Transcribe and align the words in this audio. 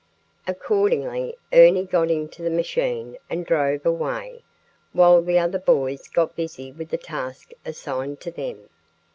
Accordingly 0.47 1.35
Ernie 1.53 1.85
got 1.85 2.09
into 2.09 2.41
the 2.41 2.49
machine 2.49 3.19
and 3.29 3.45
drove 3.45 3.85
away, 3.85 4.43
while 4.93 5.21
the 5.21 5.37
other 5.37 5.59
boys 5.59 6.07
got 6.07 6.35
busy 6.35 6.71
with 6.71 6.89
the 6.89 6.97
task 6.97 7.51
assigned 7.67 8.19
to 8.21 8.31
them. 8.31 8.67